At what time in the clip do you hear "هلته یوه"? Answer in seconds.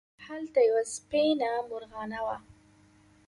0.25-0.83